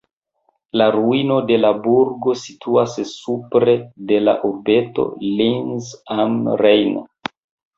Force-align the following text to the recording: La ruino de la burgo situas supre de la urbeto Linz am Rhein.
La 0.81 0.85
ruino 0.93 1.35
de 1.51 1.57
la 1.59 1.69
burgo 1.87 2.33
situas 2.45 2.95
supre 3.11 3.77
de 4.13 4.19
la 4.25 4.35
urbeto 4.49 5.07
Linz 5.27 5.91
am 6.17 6.41
Rhein. 6.65 6.99